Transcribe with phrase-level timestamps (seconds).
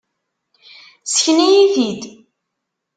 [1.05, 2.01] Sken-iyi-t-id.